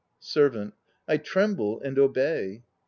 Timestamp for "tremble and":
1.17-1.99